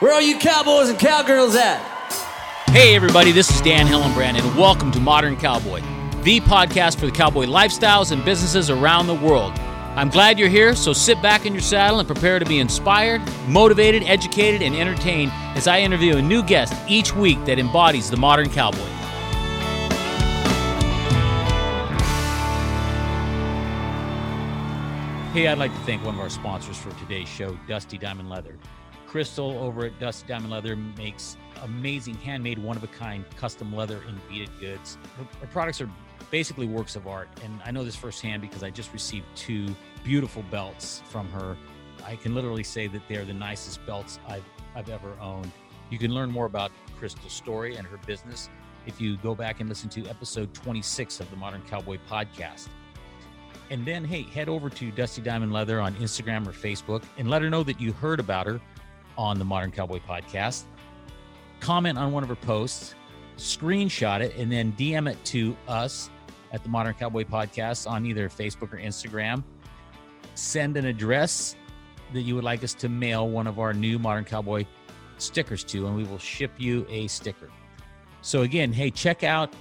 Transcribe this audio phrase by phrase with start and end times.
[0.00, 1.78] Where are you cowboys and cowgirls at?
[2.68, 5.82] Hey, everybody, this is Dan Hillenbrand, and welcome to Modern Cowboy,
[6.22, 9.52] the podcast for the cowboy lifestyles and businesses around the world.
[9.96, 13.20] I'm glad you're here, so sit back in your saddle and prepare to be inspired,
[13.46, 18.16] motivated, educated, and entertained as I interview a new guest each week that embodies the
[18.16, 18.78] modern cowboy.
[25.34, 28.56] Hey, I'd like to thank one of our sponsors for today's show, Dusty Diamond Leather.
[29.10, 34.00] Crystal over at Dusty Diamond Leather makes amazing handmade, one of a kind custom leather
[34.06, 34.98] and beaded goods.
[35.18, 35.90] Her, her, products are
[36.30, 39.74] basically works of art, and I know this firsthand because I just received two
[40.04, 41.56] beautiful belts from her.
[42.06, 44.44] I can literally say that they're the nicest belts I've,
[44.76, 45.50] I've ever owned.
[45.90, 48.48] You can learn more about Crystal's story and her business
[48.86, 52.68] if you go back and listen to episode 26 of the Modern Cowboy podcast.
[53.70, 57.42] And then, hey, head over to Dusty Diamond Leather on Instagram or Facebook and let
[57.42, 58.60] her know that you heard about her
[59.20, 60.62] on the Modern Cowboy podcast.
[61.60, 62.94] Comment on one of her posts,
[63.36, 66.08] screenshot it, and then DM it to us
[66.52, 69.44] at the Modern Cowboy podcast on either Facebook or Instagram.
[70.34, 71.54] Send an address
[72.14, 74.64] that you would like us to mail one of our new Modern Cowboy
[75.18, 77.50] stickers to, and we will ship you a sticker.
[78.22, 79.52] So, again, hey, check out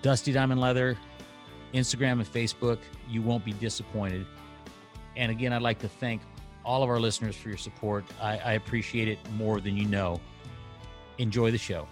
[0.00, 0.96] Dusty Diamond Leather
[1.74, 2.78] Instagram and Facebook.
[3.06, 4.26] You won't be disappointed.
[5.14, 6.22] And again, I'd like to thank
[6.66, 8.04] all of our listeners for your support.
[8.20, 10.20] I, I appreciate it more than you know.
[11.18, 11.86] Enjoy the show.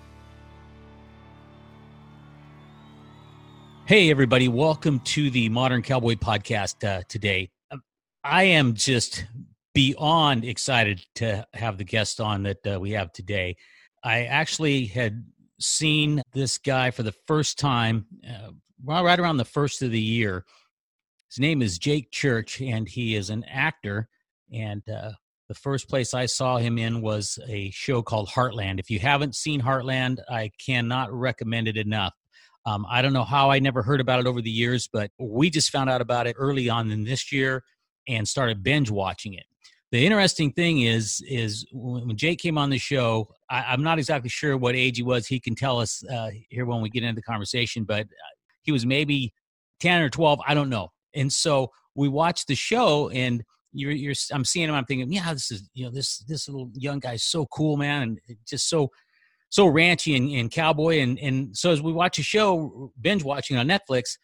[3.86, 4.48] Hey, everybody.
[4.48, 7.50] Welcome to the Modern Cowboy Podcast uh, today.
[7.70, 7.83] Um,
[8.25, 9.27] I am just
[9.75, 13.56] beyond excited to have the guest on that uh, we have today.
[14.03, 15.25] I actually had
[15.61, 18.50] seen this guy for the first time uh,
[18.83, 20.44] right around the first of the year.
[21.31, 24.09] His name is Jake Church, and he is an actor.
[24.53, 25.12] And uh,
[25.48, 28.78] the first place I saw him in was a show called Heartland.
[28.78, 32.14] If you haven't seen Heartland, I cannot recommend it enough.
[32.67, 35.50] Um, I don't know how I never heard about it over the years, but we
[35.50, 37.62] just found out about it early on in this year
[38.09, 39.44] and started binge watching it.
[39.93, 44.31] The interesting thing is, is when Jake came on the show, I, am not exactly
[44.31, 45.27] sure what age he was.
[45.27, 48.06] He can tell us uh, here when we get into the conversation, but
[48.62, 49.33] he was maybe
[49.81, 54.14] 10 or 12 i don't know and so we watched the show and you're, you're
[54.32, 57.24] i'm seeing him i'm thinking yeah this is you know this this little young guy's
[57.24, 58.88] so cool man and just so
[59.50, 63.56] so ranchy and, and cowboy and and so as we watch a show binge watching
[63.56, 64.16] on netflix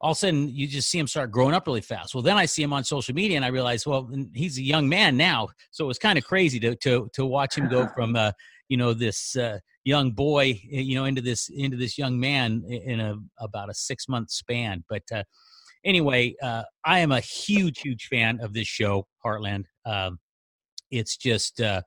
[0.00, 2.14] all of a sudden you just see him start growing up really fast.
[2.14, 4.88] Well, then I see him on social media and I realize, well, he's a young
[4.88, 5.48] man now.
[5.72, 8.32] So it was kind of crazy to to to watch him go from uh,
[8.70, 13.00] you know this uh, young boy you know into this into this young man in
[13.00, 15.22] a about a six month span but uh,
[15.84, 19.64] anyway uh, i am a huge huge fan of this show heartland.
[19.84, 20.18] Um,
[20.90, 21.82] it's just uh,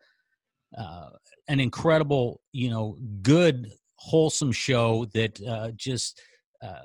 [0.77, 1.09] uh
[1.47, 6.21] an incredible you know good wholesome show that uh, just
[6.61, 6.83] uh,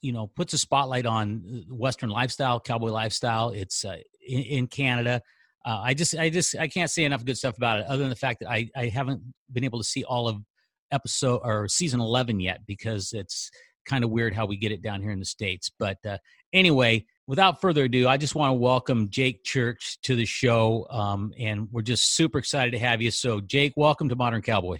[0.00, 3.50] you know puts a spotlight on western lifestyle cowboy lifestyle.
[3.50, 5.22] It's in, in canada.
[5.64, 8.08] Uh, I just, I just, I can't say enough good stuff about it, other than
[8.08, 10.42] the fact that I, I haven't been able to see all of
[10.90, 13.48] episode or season 11 yet because it's
[13.86, 15.70] kind of weird how we get it down here in the states.
[15.78, 16.18] But uh,
[16.52, 21.32] anyway, without further ado, I just want to welcome Jake Church to the show, um,
[21.38, 23.10] and we're just super excited to have you.
[23.10, 24.78] So, Jake, welcome to Modern Cowboy.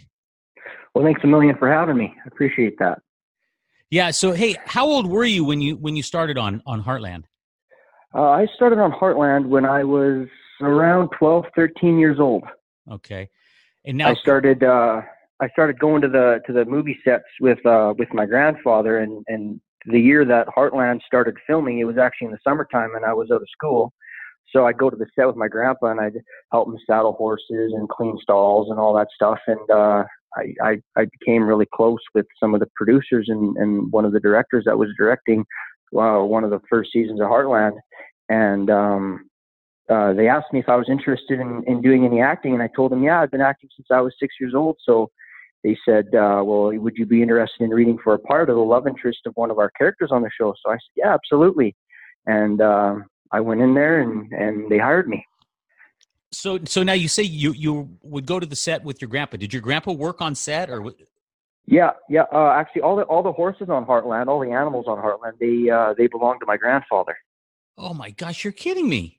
[0.94, 2.14] Well, thanks a million for having me.
[2.24, 3.00] I appreciate that.
[3.90, 4.10] Yeah.
[4.10, 7.24] So, hey, how old were you when you when you started on on Heartland?
[8.14, 10.28] Uh, I started on Heartland when I was
[10.60, 12.44] around 12, 13 years old.
[12.90, 13.28] Okay.
[13.84, 15.02] And now I started uh,
[15.40, 19.24] I started going to the to the movie sets with uh, with my grandfather and
[19.28, 23.12] and the year that Heartland started filming, it was actually in the summertime and I
[23.12, 23.92] was out of school.
[24.54, 26.20] So I'd go to the set with my grandpa and I'd
[26.52, 29.38] help him saddle horses and clean stalls and all that stuff.
[29.46, 30.04] And uh,
[30.36, 34.12] I, I, I became really close with some of the producers and, and one of
[34.12, 35.44] the directors that was directing
[35.96, 37.76] uh, one of the first seasons of Heartland.
[38.28, 39.30] And um,
[39.90, 42.68] uh, they asked me if I was interested in, in doing any acting, and I
[42.74, 44.76] told them, yeah, I've been acting since I was six years old.
[44.84, 45.10] So
[45.62, 48.62] they said, uh, well, would you be interested in reading for a part of the
[48.62, 50.54] love interest of one of our characters on the show?
[50.64, 51.76] So I said, yeah, absolutely.
[52.26, 52.96] And uh,
[53.30, 55.24] I went in there, and and they hired me.
[56.30, 59.36] So, so now you say you you would go to the set with your grandpa.
[59.36, 60.92] Did your grandpa work on set, or?
[61.66, 62.24] Yeah, yeah.
[62.32, 65.70] Uh, actually, all the all the horses on Heartland, all the animals on Heartland, they
[65.70, 67.16] uh, they belong to my grandfather.
[67.78, 69.18] Oh my gosh, you're kidding me!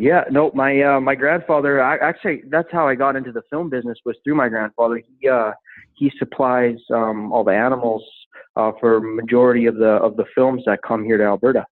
[0.00, 1.82] Yeah, no, my uh, my grandfather.
[1.82, 5.02] I, actually, that's how I got into the film business was through my grandfather.
[5.18, 5.50] He uh,
[5.94, 8.04] he supplies um, all the animals
[8.54, 11.66] uh, for majority of the of the films that come here to Alberta.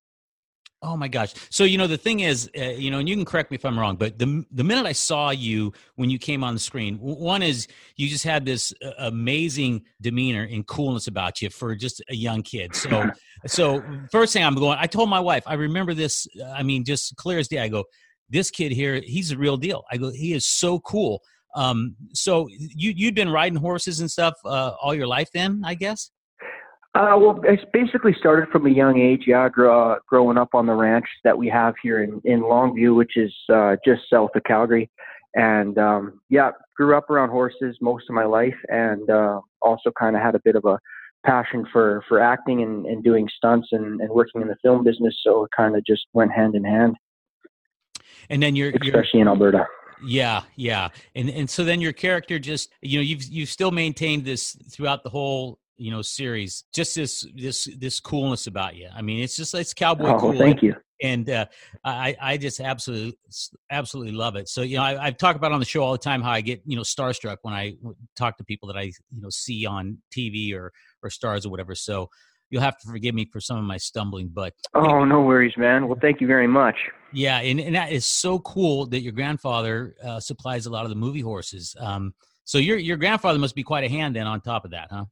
[0.82, 1.34] Oh my gosh!
[1.50, 3.64] So you know the thing is, uh, you know, and you can correct me if
[3.64, 6.96] I'm wrong, but the the minute I saw you when you came on the screen,
[6.99, 12.02] one is you just had this uh, amazing demeanor and coolness about you for just
[12.11, 12.75] a young kid.
[12.75, 13.08] So,
[13.46, 16.26] so first thing I'm going, I told my wife, I remember this.
[16.55, 17.61] I mean, just clear as day.
[17.61, 17.84] I go,
[18.28, 19.84] this kid here, he's a real deal.
[19.90, 21.20] I go, he is so cool.
[21.55, 25.75] Um, so you you'd been riding horses and stuff uh, all your life, then I
[25.75, 26.11] guess.
[26.94, 29.25] Uh, well, it's basically started from a young age.
[29.26, 33.17] Yeah, grow, growing up on the ranch that we have here in, in Longview, which
[33.17, 34.90] is uh, just south of Calgary.
[35.34, 40.17] And um, yeah, grew up around horses most of my life, and uh, also kind
[40.17, 40.79] of had a bit of a
[41.26, 45.14] passion for for acting and, and doing stunts and, and working in the film business.
[45.22, 46.96] So it kind of just went hand in hand.
[48.31, 49.67] And then you're especially you're, in Alberta.
[50.05, 54.25] Yeah, yeah, and and so then your character just you know you've you've still maintained
[54.25, 59.02] this throughout the whole you know series just this this this coolness about you i
[59.02, 61.46] mean it's just it's cowboy oh, cool thank you and uh,
[61.84, 63.19] I, I just absolutely
[63.70, 64.49] absolutely love it.
[64.49, 66.40] So you know, I, I've talked about on the show all the time how I
[66.40, 67.75] get you know starstruck when I
[68.17, 70.72] talk to people that I you know see on TV or
[71.02, 71.75] or stars or whatever.
[71.75, 72.08] So
[72.50, 75.88] you'll have to forgive me for some of my stumbling, but oh, no worries, man.
[75.88, 76.76] Well, thank you very much.
[77.17, 80.91] Yeah, and, and that is so cool that your grandfather uh, supplies a lot of
[80.91, 81.75] the movie horses.
[81.81, 82.13] Um,
[82.45, 85.07] so your your grandfather must be quite a hand then on top of that, huh?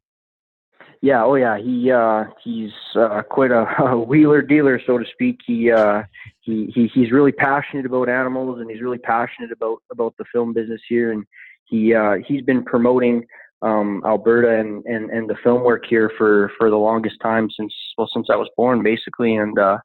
[1.01, 5.41] Yeah, oh yeah, he uh, he's uh, quite a, a wheeler dealer, so to speak.
[5.47, 6.03] He, uh,
[6.43, 10.53] he he he's really passionate about animals, and he's really passionate about about the film
[10.53, 11.11] business here.
[11.12, 11.25] And
[11.65, 13.25] he uh, he's been promoting
[13.62, 17.73] um, Alberta and, and and the film work here for for the longest time since
[17.97, 19.37] well since I was born, basically.
[19.37, 19.79] And uh,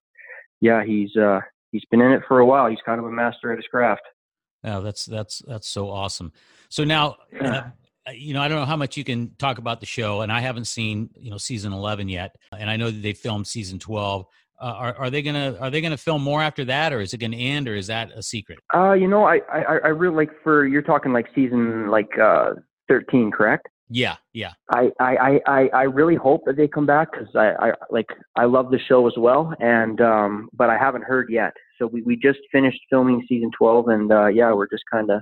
[0.59, 1.39] yeah, he's uh,
[1.71, 2.67] he's been in it for a while.
[2.67, 4.01] He's kind of a master at his craft.
[4.63, 6.33] Oh, that's that's that's so awesome.
[6.69, 7.61] So now, uh,
[8.13, 10.41] you know, I don't know how much you can talk about the show, and I
[10.41, 14.25] haven't seen you know season eleven yet, and I know that they filmed season twelve.
[14.61, 17.19] Uh, are, are they gonna are they gonna film more after that, or is it
[17.19, 18.59] gonna end, or is that a secret?
[18.73, 22.55] Uh, you know, I I, I really like for you're talking like season like uh
[22.89, 23.69] thirteen, correct?
[23.89, 24.53] Yeah, yeah.
[24.69, 28.45] I I I I really hope that they come back because I I like I
[28.45, 31.53] love the show as well, and um, but I haven't heard yet.
[31.79, 35.21] So we we just finished filming season twelve, and uh, yeah, we're just kind of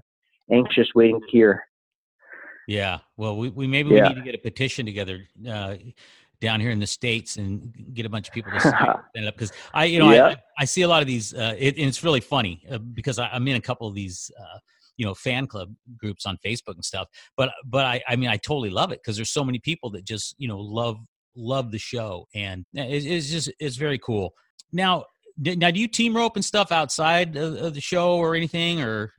[0.52, 1.64] anxious waiting to hear.
[2.68, 3.00] Yeah.
[3.16, 4.04] Well, we, we maybe yeah.
[4.04, 5.76] we need to get a petition together uh,
[6.42, 9.52] down here in the states and get a bunch of people to stand up because
[9.74, 10.28] I, you know, yeah.
[10.28, 11.34] I, I see a lot of these.
[11.34, 14.30] Uh, it, and it's really funny uh, because I, am in a couple of these.
[14.40, 14.60] Uh,
[14.98, 18.38] you know fan club groups on facebook and stuff but but i i mean i
[18.38, 20.98] totally love it because there's so many people that just you know love
[21.36, 24.34] love the show and it's, it's just it's very cool
[24.72, 25.04] now
[25.38, 29.14] now do you team rope and stuff outside of, of the show or anything or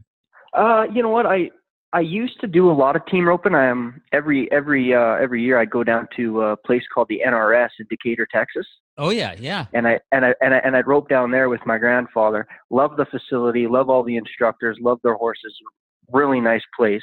[0.56, 1.48] uh you know what i
[1.92, 3.54] I used to do a lot of team roping.
[3.54, 7.22] I am every every uh, every year I go down to a place called the
[7.26, 8.66] NRS in Decatur, Texas.
[8.98, 9.66] Oh yeah, yeah.
[9.72, 12.46] And I and I and I and I'd rope down there with my grandfather.
[12.70, 15.54] Love the facility, love all the instructors, love their horses.
[16.12, 17.02] Really nice place.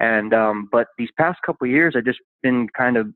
[0.00, 3.06] And um, but these past couple of years, I've just been kind of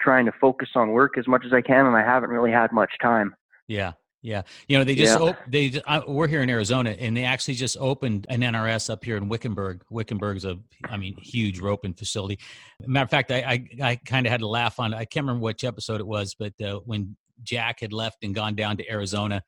[0.00, 2.70] trying to focus on work as much as I can, and I haven't really had
[2.72, 3.34] much time.
[3.66, 3.92] Yeah,
[4.22, 5.26] yeah, you know they just yeah.
[5.26, 9.04] op- they I, we're here in Arizona and they actually just opened an NRS up
[9.04, 9.82] here in Wickenburg.
[9.90, 12.38] Wickenburg's a I mean huge roping facility.
[12.86, 15.42] Matter of fact, I I, I kind of had to laugh on I can't remember
[15.42, 19.42] which episode it was, but uh, when Jack had left and gone down to Arizona,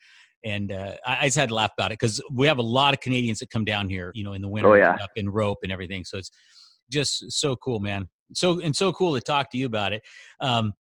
[0.45, 2.95] and uh, I, I, just had to laugh about it because we have a lot
[2.95, 4.97] of Canadians that come down here, you know, in the winter, oh, yeah.
[5.03, 6.05] up in rope and everything.
[6.05, 6.31] So it's
[6.91, 8.09] just so cool, man.
[8.35, 10.03] So and so cool to talk to you about it.
[10.41, 10.75] Um,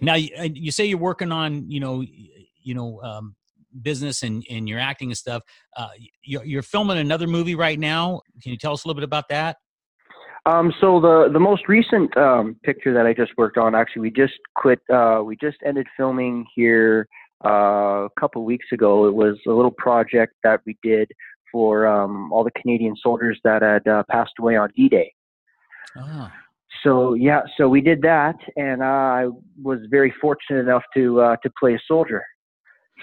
[0.00, 3.36] now you, you say you're working on you know you know um,
[3.82, 5.42] business and, and your acting and stuff.
[5.76, 5.88] Uh,
[6.22, 8.20] you're, you're, filming another movie right now.
[8.42, 9.56] Can you tell us a little bit about that?
[10.46, 14.10] Um, so the the most recent um, picture that I just worked on, actually, we
[14.10, 14.80] just quit.
[14.92, 17.08] Uh, we just ended filming here
[17.44, 19.06] uh, a couple weeks ago.
[19.06, 21.10] It was a little project that we did
[21.50, 25.14] for um, all the Canadian soldiers that had uh, passed away on D-Day.
[25.96, 26.30] Oh
[26.84, 29.28] so yeah, so we did that, and I
[29.62, 32.22] was very fortunate enough to uh, to play a soldier.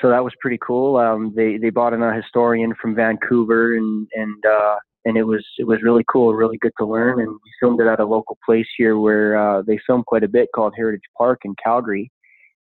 [0.01, 0.97] So that was pretty cool.
[0.97, 5.45] Um, they they brought in a historian from Vancouver, and and uh, and it was
[5.57, 7.19] it was really cool, really good to learn.
[7.19, 10.27] And we filmed it at a local place here where uh, they film quite a
[10.27, 12.11] bit called Heritage Park in Calgary,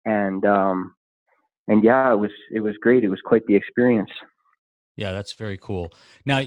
[0.06, 0.94] and um,
[1.68, 3.04] and yeah, it was it was great.
[3.04, 4.12] It was quite the experience.
[4.98, 5.92] Yeah, that's very cool.
[6.26, 6.42] Now,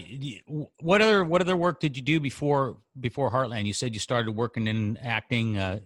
[0.81, 3.67] what other what other work did you do before before Heartland?
[3.67, 5.81] You said you started working in acting uh,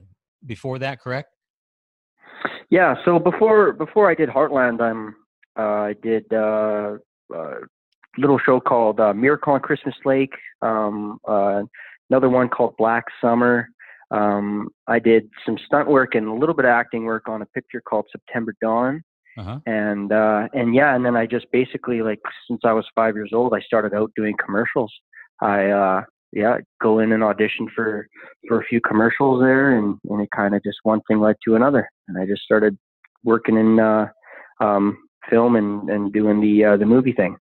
[0.46, 1.34] before that, correct?
[2.70, 2.94] Yeah.
[3.04, 5.16] So before before I did Heartland, I'm
[5.58, 6.98] uh, I did uh,
[7.34, 7.54] a
[8.18, 10.34] little show called uh, Miracle on Christmas Lake.
[10.60, 11.62] Um, uh,
[12.10, 13.68] another one called Black Summer.
[14.10, 17.46] Um, I did some stunt work and a little bit of acting work on a
[17.46, 19.02] picture called September Dawn
[19.38, 19.58] Uh-huh.
[19.64, 23.30] and uh and yeah and then i just basically like since i was five years
[23.32, 24.92] old i started out doing commercials
[25.40, 26.02] i uh
[26.32, 28.06] yeah go in and audition for
[28.46, 31.54] for a few commercials there and and it kind of just one thing led to
[31.56, 32.76] another and i just started
[33.24, 34.06] working in uh
[34.60, 34.98] um
[35.30, 37.34] film and and doing the uh the movie thing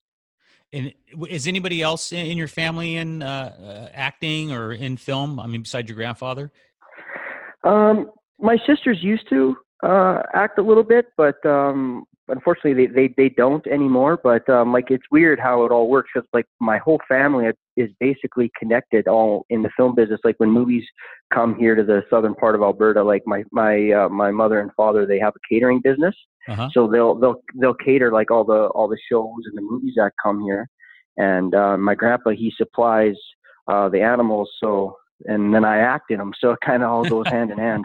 [0.72, 0.92] And
[1.28, 5.40] is anybody else in your family in uh, uh, acting or in film?
[5.40, 6.52] I mean, besides your grandfather?
[7.64, 13.14] Um, my sisters used to uh, act a little bit, but um, unfortunately, they, they
[13.16, 14.18] they don't anymore.
[14.22, 17.46] But um, like, it's weird how it all works because like my whole family
[17.76, 20.20] is basically connected all in the film business.
[20.24, 20.84] Like when movies
[21.32, 24.70] come here to the southern part of Alberta, like my my uh, my mother and
[24.76, 26.14] father, they have a catering business,
[26.48, 26.68] Uh-huh.
[26.72, 30.12] so they'll they'll they'll cater like all the all the shows and the movies that
[30.22, 30.68] come here.
[31.16, 33.16] And uh, my grandpa, he supplies
[33.68, 34.96] uh, the animals, so
[35.26, 37.84] and then I act in them, so it kind of all goes hand in hand.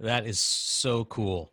[0.00, 1.52] That is so cool.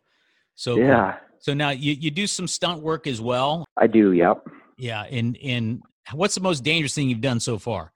[0.54, 1.29] So cool.
[1.40, 3.64] So now you, you do some stunt work as well.
[3.76, 4.12] I do.
[4.12, 4.46] Yep.
[4.76, 5.04] Yeah.
[5.10, 5.82] And and
[6.12, 7.92] what's the most dangerous thing you've done so far?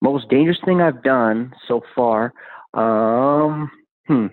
[0.00, 2.32] Most dangerous thing I've done so far.
[2.72, 3.70] Um,
[4.06, 4.26] hmm.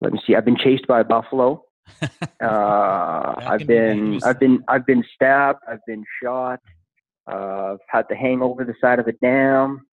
[0.00, 0.34] Let me see.
[0.34, 1.64] I've been chased by a buffalo.
[2.40, 4.24] Uh, I've been, dangerous.
[4.24, 5.60] I've been, I've been stabbed.
[5.68, 6.58] I've been shot.
[7.30, 9.86] Uh, I've had to hang over the side of a dam.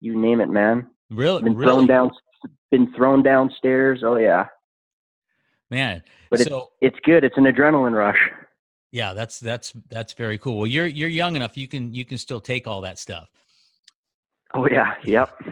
[0.00, 0.88] You name it, man.
[1.10, 1.42] Really?
[1.42, 1.72] Been really?
[1.72, 2.10] thrown down.
[2.70, 4.02] Been thrown downstairs.
[4.04, 4.46] Oh yeah.
[5.70, 6.02] Man.
[6.30, 7.24] But it's- so It's good.
[7.24, 8.18] It's an adrenaline rush.
[8.92, 10.58] yeah, that's that's that's very cool.
[10.58, 11.56] Well, you're you're young enough.
[11.56, 13.28] You can you can still take all that stuff.
[14.54, 14.94] Oh yeah.
[15.04, 15.42] Yep.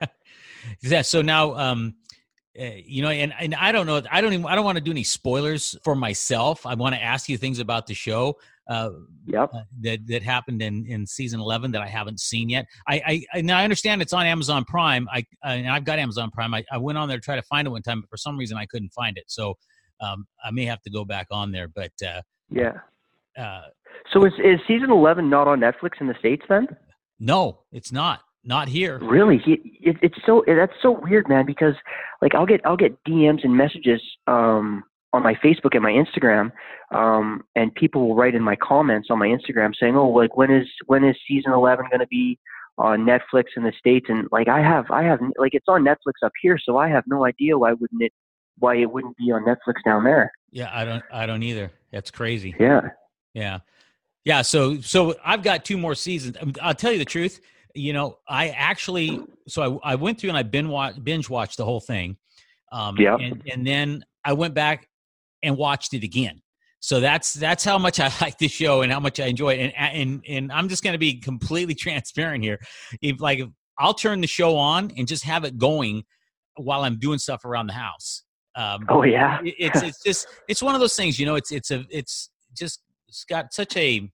[0.80, 1.02] yeah.
[1.02, 1.94] So now, um,
[2.58, 4.02] you know, and and I don't know.
[4.10, 4.46] I don't even.
[4.46, 6.66] I don't want to do any spoilers for myself.
[6.66, 8.36] I want to ask you things about the show.
[8.68, 8.90] Uh,
[9.26, 9.50] Yep.
[9.54, 12.66] uh, that that happened in in season 11 that I haven't seen yet.
[12.86, 15.06] I I, now I understand it's on Amazon Prime.
[15.12, 16.52] I uh, and I've got Amazon Prime.
[16.54, 18.36] I, I went on there to try to find it one time, but for some
[18.36, 19.24] reason I couldn't find it.
[19.28, 19.54] So
[20.00, 21.68] um, I may have to go back on there.
[21.68, 22.72] But uh, Yeah.
[23.38, 23.68] uh,
[24.12, 26.66] So is is season eleven not on Netflix in the states then?
[27.20, 28.20] no, it's not.
[28.44, 28.98] Not here.
[28.98, 29.52] Really, he,
[29.82, 31.44] it, it's so that's so weird, man.
[31.44, 31.74] Because
[32.22, 36.52] like I'll get I'll get DMs and messages um, on my Facebook and my Instagram,
[36.94, 40.50] um, and people will write in my comments on my Instagram saying, "Oh, like when
[40.50, 42.38] is when is season eleven going to be
[42.78, 46.24] on Netflix in the states?" And like I have I have like it's on Netflix
[46.24, 48.12] up here, so I have no idea why wouldn't it
[48.58, 50.32] why it wouldn't be on Netflix down there.
[50.50, 51.04] Yeah, I don't.
[51.12, 51.70] I don't either.
[51.92, 52.54] That's crazy.
[52.58, 52.80] Yeah.
[53.34, 53.58] Yeah.
[54.24, 54.42] Yeah.
[54.42, 56.36] So, so I've got two more seasons.
[56.60, 57.40] I'll tell you the truth.
[57.78, 61.56] You know, I actually, so I, I went through and I binge watched, binge watched
[61.56, 62.16] the whole thing.
[62.72, 63.18] Um, Yep.
[63.20, 64.88] and, and then I went back
[65.42, 66.42] and watched it again.
[66.80, 69.72] So that's, that's how much I like the show and how much I enjoy it.
[69.76, 72.58] And, and, and I'm just going to be completely transparent here.
[73.00, 76.02] If like, if I'll turn the show on and just have it going
[76.56, 78.24] while I'm doing stuff around the house.
[78.56, 79.38] Um, Oh yeah.
[79.44, 82.30] it- it's it's just it's one of those things you know it's it's a it's
[82.56, 84.10] just it's got such a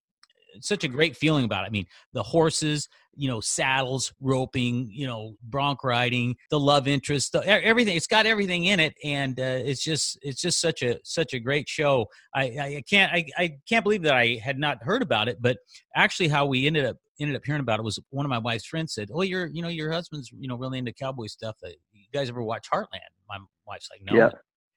[0.60, 1.68] such a great feeling about it.
[1.68, 7.30] I mean the horses you know saddles roping you know bronc riding the love interest
[7.30, 10.98] the, everything it's got everything in it and uh, it's just it's just such a
[11.04, 12.06] such a great show.
[12.34, 15.58] I i can't I, I can't believe that i had not heard about it but
[15.94, 18.66] actually how we ended up ended up hearing about it was one of my wife's
[18.66, 21.68] friends said oh you're you know your husband's you know really into cowboy stuff Uh,
[22.14, 23.00] you guys ever watch heartland?
[23.28, 24.16] My wife's like no.
[24.16, 24.30] Yeah.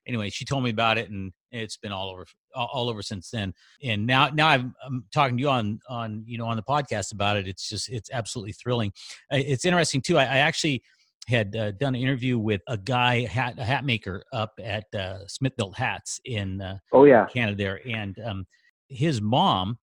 [0.08, 3.52] Anyway, she told me about it, and it's been all over all, over since then.
[3.84, 7.12] And now now I'm, I'm talking to you on on you know on the podcast
[7.12, 7.46] about it.
[7.46, 8.92] It's just it's absolutely thrilling.
[9.32, 10.16] Uh, It's interesting too.
[10.18, 10.82] I, I actually
[11.28, 15.18] had uh, done an interview with a guy hat a hat maker up at uh,
[15.26, 17.26] Smithbilt Hats in uh, Oh yeah.
[17.26, 18.46] Canada there, and um,
[18.88, 19.78] his mom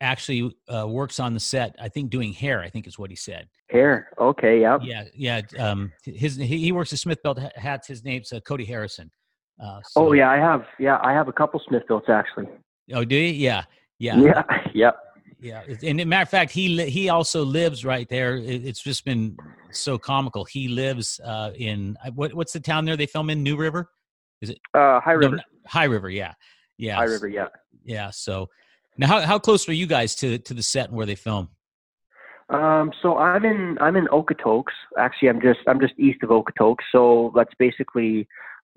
[0.00, 1.74] actually uh, works on the set.
[1.80, 2.60] I think doing hair.
[2.62, 3.48] I think is what he said.
[3.68, 4.10] Hair.
[4.18, 4.60] Okay.
[4.62, 4.80] Yep.
[4.84, 5.42] Yeah, yeah.
[5.58, 7.86] Um, his he, he works at Smithbilt Hats.
[7.88, 9.10] His name's uh, Cody Harrison.
[9.60, 10.30] Uh, so- Oh yeah.
[10.30, 10.66] I have.
[10.78, 10.98] Yeah.
[11.02, 12.46] I have a couple Smithbilts actually.
[12.92, 13.32] Oh, do you?
[13.32, 13.64] Yeah,
[13.98, 14.42] yeah, Yeah.
[14.74, 14.96] Yep.
[15.40, 15.62] yeah.
[15.82, 18.36] And a matter of fact, he li- he also lives right there.
[18.36, 19.36] It- It's just been
[19.70, 20.44] so comical.
[20.44, 23.42] He lives uh, in uh, what what's the town there they film in?
[23.42, 23.90] New River,
[24.40, 24.58] is it?
[24.74, 25.36] Uh, High No, River.
[25.36, 26.08] not- High River.
[26.08, 26.32] Yeah,
[26.78, 27.28] yeah, High River.
[27.28, 27.48] Yeah.
[27.84, 28.10] Yeah.
[28.10, 28.48] So
[28.96, 31.48] now, how how close are you guys to to the set and where they film?
[32.50, 34.72] Um, so I'm in I'm in Okotoks.
[34.98, 36.84] Actually, I'm just I'm just east of Okotoks.
[36.90, 38.26] So that's basically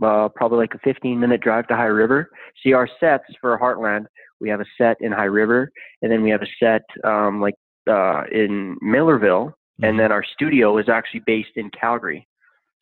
[0.01, 2.29] uh, probably like a 15 minute drive to High River.
[2.63, 4.05] See, our sets for Heartland,
[4.39, 7.55] we have a set in High River, and then we have a set um, like
[7.89, 9.87] uh, in Millarville, Mhm.
[9.89, 12.27] and then our studio is actually based in Calgary.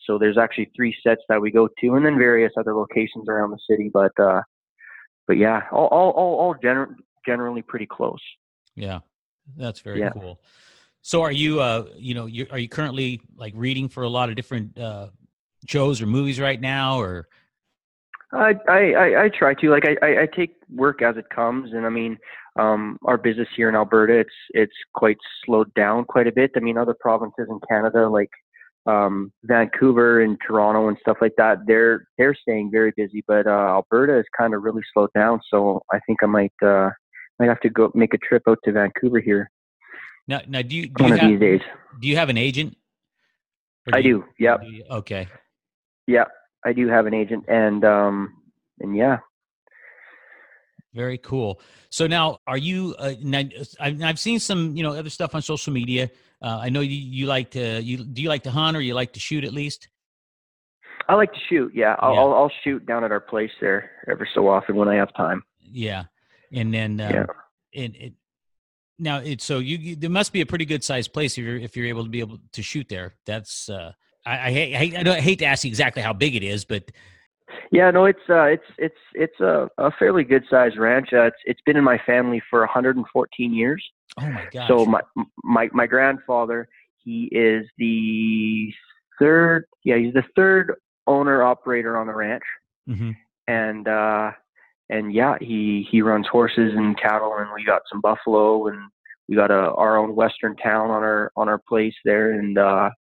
[0.06, 3.52] So there's actually three sets that we go to, and then various other locations around
[3.52, 3.90] the city.
[3.94, 4.42] But uh,
[5.28, 6.96] but yeah, all all all, all gener-
[7.26, 8.22] generally pretty close.
[8.76, 9.00] yeah,
[9.58, 10.12] that's very Yeah.
[10.12, 10.42] cool.
[11.02, 14.30] So are you uh you know you are you currently like reading for a lot
[14.30, 15.08] of different uh
[15.68, 17.28] shows or movies right now or
[18.32, 21.90] I, I, I try to like I, I, take work as it comes, and I
[21.90, 22.16] mean,
[22.60, 26.52] um, our business here in Alberta, it's it's quite slowed down quite a bit.
[26.56, 28.30] I mean, other provinces in Canada, like
[28.86, 33.50] um, Vancouver and Toronto and stuff like that, they're they're staying very busy, but uh,
[33.50, 35.40] Alberta is kind of really slowed down.
[35.50, 36.92] So I think I might uh,
[37.40, 39.50] might have to go make a trip out to Vancouver here.
[40.28, 41.62] Now, now do you do one you of have, these days?
[42.00, 42.78] do you have an agent?
[43.88, 44.26] Or I you- do.
[44.38, 44.62] Yep.
[44.62, 45.28] do you- okay.
[46.10, 46.26] Yeah,
[46.66, 48.34] I do have an agent, and um,
[48.80, 49.18] and yeah,
[50.96, 51.62] Very cool.
[51.92, 52.96] So now, are you?
[52.98, 53.44] Uh, now,
[53.80, 56.10] I've, I've seen some, you know, other stuff on social media.
[56.42, 57.80] Uh, I know you, you like to.
[57.80, 59.88] You do you like to hunt or you like to shoot at least?
[61.08, 61.72] I like to shoot.
[61.76, 62.20] Yeah, I'll Yeah.
[62.22, 65.44] I'll, I'll shoot down at our place there every so often when I have time.
[65.60, 66.06] Yeah,
[66.52, 67.26] and then um, Yeah.
[67.84, 68.14] and it
[68.98, 71.58] now it so you, you there must be a pretty good sized place if you're
[71.58, 73.14] if you're able to be able to shoot there.
[73.28, 73.92] That's uh,
[74.30, 76.66] I, I hate I I, don't, hate to ask you exactly how big it is,
[76.66, 76.92] but
[77.72, 81.10] Yeah, no, it's uh, it's it's it's a, a fairly good sized ranch.
[81.14, 83.84] Uh, it's it's been in my family for 114 years.
[84.20, 85.02] oh my gosh, So my
[85.44, 86.68] my my grandfather,
[87.04, 88.72] he is the
[89.18, 89.66] third.
[89.84, 90.76] Yeah, he's the third
[91.08, 92.44] owner operator on the ranch,
[92.88, 93.12] hmm
[93.48, 94.32] and uh,
[94.90, 98.80] and yeah, he he runs horses and cattle, and we got some buffalo, and
[99.28, 102.92] we got a our own western town on our on our place there, and uh,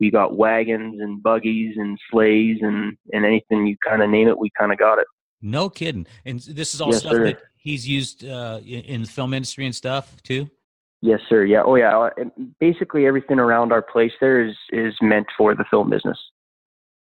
[0.00, 4.38] we got wagons and buggies and sleighs and and anything you kind of name it,
[4.38, 5.06] we kind of got it.
[5.42, 6.06] no kidding.
[6.24, 7.24] And this is all Yes, stuff sir.
[7.24, 10.48] that he's used uh, in, the film industry and stuff too.
[11.00, 11.44] Yes, sir.
[11.44, 11.62] Yeah.
[11.64, 11.96] Oh, yeah.
[11.96, 12.10] Uh,
[12.58, 16.18] Basically, everything around our place there is is meant for the film business.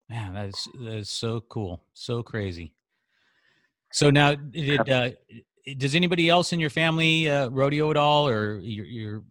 [0.09, 2.73] Man, that's that's so cool, so crazy.
[3.91, 5.11] So now, did uh,
[5.77, 9.23] does anybody else in your family uh, rodeo at all, or your your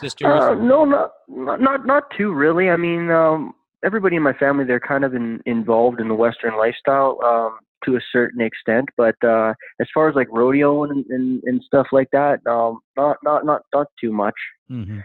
[0.00, 0.26] sisters?
[0.28, 2.70] Uh, no, not not not too really.
[2.70, 3.54] I mean, um,
[3.84, 7.96] everybody in my family they're kind of in, involved in the Western lifestyle um, to
[7.96, 12.08] a certain extent, but uh, as far as like rodeo and, and and stuff like
[12.12, 14.34] that, um, not not not not too much.
[14.70, 15.04] Mhm.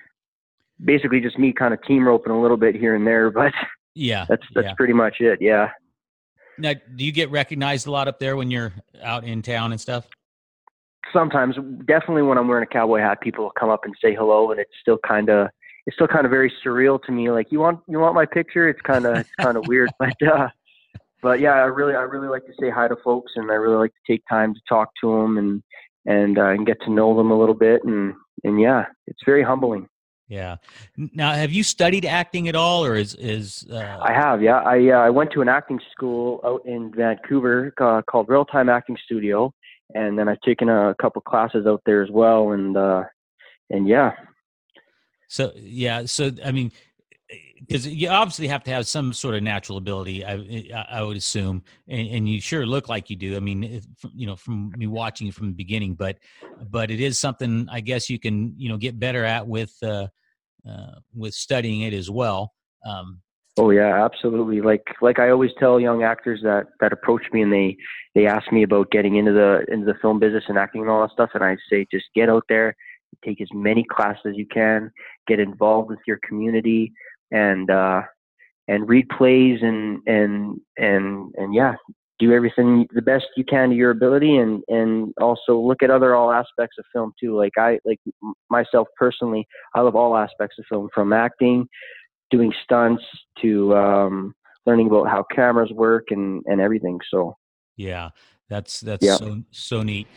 [0.84, 3.54] Basically, just me kind of team roping a little bit here and there, but
[3.94, 4.74] Yeah, that's that's yeah.
[4.76, 5.40] pretty much it.
[5.42, 5.70] Yeah.
[6.58, 9.82] Now, do you get recognized a lot up there when you're out in town and
[9.82, 10.08] stuff?
[11.14, 14.52] Sometimes definitely when i'm wearing a cowboy hat people will come up and say hello
[14.52, 15.48] and it's still kind of
[15.86, 18.70] it's still kind of very surreal to me like you want you want my picture?
[18.70, 20.50] It's kind of it's kind of weird but uh
[21.22, 23.78] but yeah i really i really like to say hi to folks and i really
[23.78, 25.64] like to take time to talk to them and
[26.06, 29.44] and uh, and get to know them a little bit and and yeah it's very
[29.44, 29.88] humbling.
[30.28, 30.56] Yeah.
[30.96, 34.62] Now, have you studied acting at all, or is is uh, i have yeah.
[34.62, 38.70] I uh, i went to an acting school out in vancouver uh, called real time
[38.70, 39.54] acting studio
[39.96, 43.04] and then i've taken a couple classes out there as well and uh
[43.70, 44.12] and yeah
[45.32, 46.74] So yeah, so I mean,
[47.62, 50.34] because you obviously have to have some sort of natural ability, I
[50.90, 53.38] I, would assume, and, and you sure look like you do.
[53.38, 56.18] I mean, from- you know, from me watching you from the beginning, but
[56.70, 60.08] but it is something I guess you can you know get better at with uh,
[60.70, 62.52] uh, with studying it as well.
[62.86, 63.22] Um,
[63.58, 64.62] Oh yeah, absolutely.
[64.62, 67.76] Like like I always tell young actors that that approach me and they
[68.16, 71.02] they ask me about getting into the into the film business and acting and all
[71.02, 72.76] that stuff, and I say just get out there,
[73.26, 74.90] take as many classes as you can,
[75.28, 76.94] get involved with your community,
[77.32, 78.04] and uh,
[78.70, 81.74] and read plays and and and and yeah,
[82.20, 86.16] do everything the best you can to your ability, and and also look at other
[86.16, 87.36] all aspects of film too.
[87.36, 88.00] Like I like
[88.50, 91.68] myself personally, I love all aspects of film from acting
[92.32, 93.04] doing stunts
[93.42, 94.34] to um,
[94.66, 97.00] learning about how cameras work and, and everything.
[97.12, 97.38] So
[97.76, 98.10] yeah,
[98.50, 99.16] that's that's Yeah.
[99.18, 100.08] so so neat.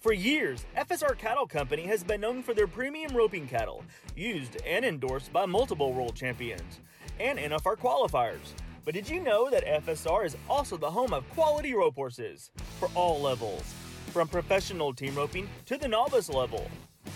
[0.00, 3.82] For years, FSR Cattle Company has been known for their premium roping cattle,
[4.16, 6.78] used and endorsed by multiple world champions
[7.18, 8.54] and NFR qualifiers.
[8.84, 12.88] But did you know that FSR is also the home of quality rope horses for
[12.94, 13.74] all levels,
[14.12, 16.70] from professional team roping to the novice level?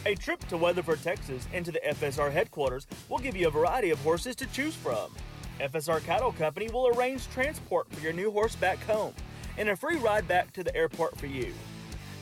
[0.05, 3.91] A trip to Weatherford, Texas, and to the FSR headquarters will give you a variety
[3.91, 5.15] of horses to choose from.
[5.61, 9.15] FSR Cattle Company will arrange transport for your new horse back home
[9.59, 11.55] and a free ride back to the airport for you.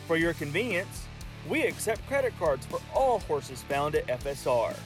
[0.06, 1.06] For your convenience,
[1.48, 4.76] we accept credit cards for all horses found at FSR.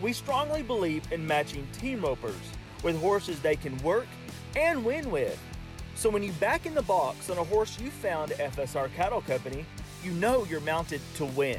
[0.00, 2.36] We strongly believe in matching team ropers
[2.84, 4.06] with horses they can work
[4.54, 5.40] and win with.
[5.96, 9.22] So when you back in the box on a horse you found at FSR Cattle
[9.22, 9.64] Company,
[10.04, 11.58] you know you're mounted to win.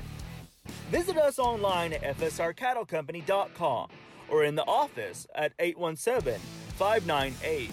[0.92, 3.90] Visit us online at fsrcattlecompany.com
[4.30, 6.40] or in the office at 817
[6.78, 7.72] 598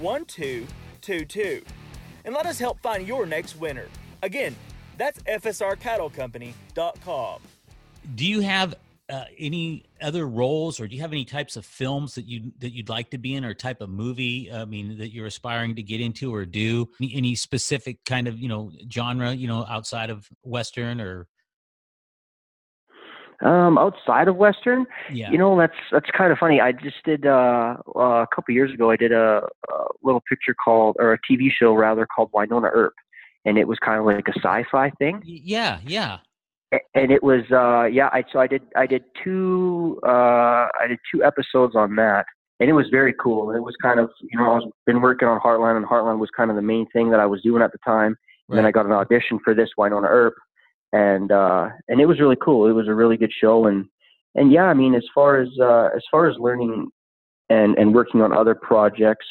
[0.00, 1.62] 1222
[2.24, 3.86] and let us help find your next winner.
[4.22, 4.56] Again,
[4.96, 7.40] that's fsrcattlecompany.com.
[8.14, 8.74] Do you have
[9.08, 12.72] uh, any other roles, or do you have any types of films that you that
[12.72, 14.50] you'd like to be in, or type of movie?
[14.50, 18.38] I mean, that you're aspiring to get into or do any, any specific kind of
[18.38, 21.28] you know genre, you know, outside of western or
[23.40, 26.60] Um, outside of Western, yeah, you know, that's that's kind of funny.
[26.60, 28.90] I just did uh, uh, a couple years ago.
[28.90, 32.94] I did a, a little picture called, or a TV show rather, called Wynonna Earp,
[33.44, 35.20] and it was kind of like a sci-fi thing.
[35.24, 36.18] Yeah, yeah,
[36.94, 38.08] And it was, uh, yeah.
[38.12, 42.26] I so I did I did two uh, I did two episodes on that,
[42.60, 43.50] and it was very cool.
[43.50, 46.30] It was kind of, you know, I was been working on Heartland, and Heartland was
[46.36, 48.16] kind of the main thing that I was doing at the time.
[48.48, 50.34] And then I got an audition for this Wynonna Earp,
[50.94, 52.68] and uh, and it was really cool.
[52.68, 53.86] It was a really good show, and
[54.36, 56.88] and yeah, I mean, as far as uh, as far as learning
[57.50, 59.26] and and working on other projects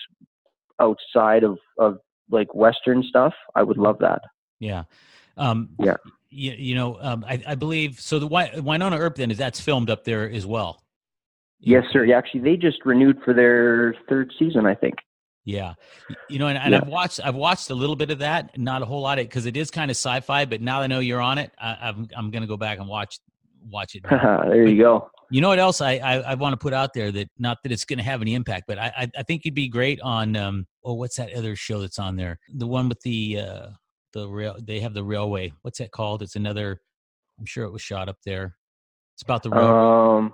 [0.80, 1.99] outside of of
[2.30, 4.21] like Western stuff, I would love that.
[4.60, 4.84] yeah,
[5.38, 5.95] um, Yeah.
[6.36, 8.17] You, you know, um, I, I believe so.
[8.17, 10.82] The Wi- Wynonna Earp then is that's filmed up there as well.
[11.60, 12.06] Yes, sir.
[12.06, 14.95] Yeah, actually, they just renewed for their third season, I think.
[15.45, 15.73] Yeah,
[16.29, 16.79] you know, and, and Yeah.
[16.82, 19.29] I've watched I've watched a little bit of that, not a whole lot of it
[19.29, 20.45] because it is kind of sci-fi.
[20.45, 22.88] But now that I know you're on it, I, I'm I'm gonna go back and
[22.88, 23.19] watch
[23.69, 24.03] watch it.
[24.10, 25.10] there you go.
[25.32, 27.71] you know what else I I, I want to put out there that not that
[27.73, 30.65] it's gonna have any impact, but I I, I think you'd be great on um
[30.86, 33.67] oh what's that other show that's on there the one with the uh
[34.13, 36.79] the rail they have the railway what's that called it's another
[37.39, 38.56] I'm sure it was shot up there
[39.15, 40.34] it's about the railroad Um,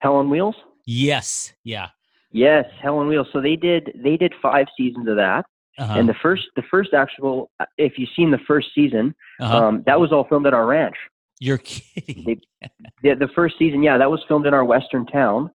[0.00, 0.56] Hell on Wheels.
[0.84, 1.88] yes yeah
[2.34, 3.28] Yes, Hell on Wheels.
[3.32, 5.44] So they did they did five seasons of that,
[5.78, 5.94] uh-huh.
[5.98, 9.56] and the first the first actual, if you've seen the first season, uh-huh.
[9.56, 10.96] um, that was all filmed at our ranch.
[11.38, 12.68] you're kidding They-
[13.04, 15.48] the, the first season, yeah, that was filmed in our western town,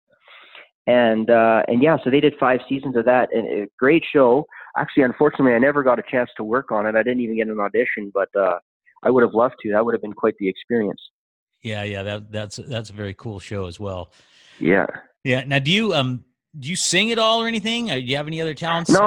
[0.85, 4.45] and uh, and yeah, so they did five seasons of that, and a great show.
[4.77, 6.93] Actually, unfortunately, I never got a chance to work on it.
[6.95, 8.59] I didn't even get an audition, but uh,
[9.01, 9.71] I would have loved to.
[9.71, 11.01] That would have been quite the experience.
[11.63, 14.11] yeah yeah that that's that's a very cool show as well
[14.59, 14.85] Yeah.
[15.23, 16.23] yeah now do you um
[16.57, 17.87] do you sing at all or anything?
[17.87, 18.89] Do you have any other talents?
[18.89, 19.01] No,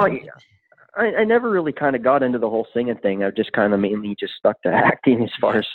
[0.95, 3.23] I, I never really kind of got into the whole singing thing.
[3.23, 5.65] I've just kind of mainly just stuck to acting as far as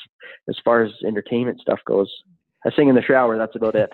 [0.49, 2.11] as far as entertainment stuff goes.
[2.65, 3.37] I sing in the shower.
[3.39, 3.93] That's about it.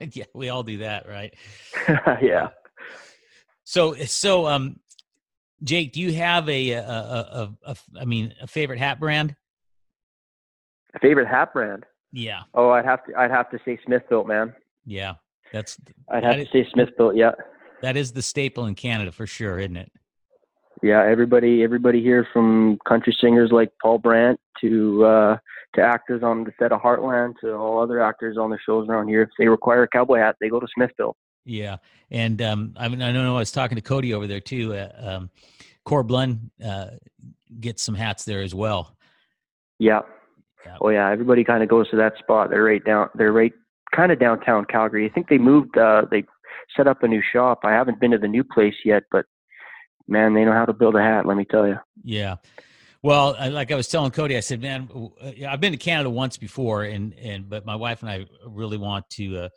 [0.16, 1.34] yeah, we all do that, right?
[2.22, 2.48] yeah.
[3.64, 4.80] So, so, um,
[5.62, 9.36] Jake, do you have a, a, a, a, a I mean, a favorite hat brand?
[11.00, 11.84] Favorite hat brand?
[12.12, 14.54] Yeah, Oh, I'd have to I'd have to say Smithbilt, man.
[14.86, 15.14] yeah,
[15.52, 15.78] that's
[16.10, 17.16] I'd have is- to say Smithbilt.
[17.16, 17.32] Yeah.
[17.82, 19.90] that is the staple in Canada for sure, isn't it?
[20.82, 25.36] Yeah, everybody everybody here from country singers like Paul Brandt to uh
[25.74, 29.08] to actors on the set of Heartland to all other actors on the shows around
[29.08, 29.22] here.
[29.22, 31.14] If they require a cowboy hat, they go to Smithbilt.
[31.44, 31.76] Yeah,
[32.10, 34.74] and um, I mean, I don't know I was talking to Cody over there too.
[34.74, 35.30] Uh, um,
[35.84, 36.88] Corb Lund uh,
[37.58, 38.94] gets some hats there as well.
[39.78, 40.02] Yeah.
[40.66, 40.76] Yeah.
[40.80, 42.50] Oh yeah, everybody kind of goes to that spot.
[42.50, 43.08] They're right down.
[43.14, 43.52] They're right
[43.94, 45.06] kind of downtown Calgary.
[45.06, 45.76] I think they moved.
[45.76, 46.24] uh They
[46.76, 47.60] set up a new shop.
[47.64, 49.26] I haven't been to the new place yet, but
[50.06, 51.26] man, they know how to build a hat.
[51.26, 51.76] Let me tell you.
[52.02, 52.36] Yeah.
[53.02, 54.88] Well, like I was telling Cody, I said, "Man,
[55.22, 58.76] uh, I've been to Canada once before, and and but my wife and I really
[58.76, 59.48] want to uh,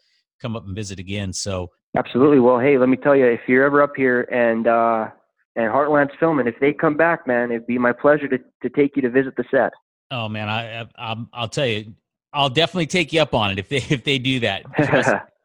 [0.42, 2.40] come up and visit again." So Absolutely.
[2.40, 5.10] Well, hey, let me tell you, if you're ever up here and uh
[5.56, 8.96] and Heartland's filming, if they come back, man, it'd be my pleasure to to take
[8.96, 9.74] you to visit the set.
[10.10, 11.94] Oh man, I, I I'll, I'll tell you,
[12.34, 14.64] I'll definitely take you up on it if they if they do that.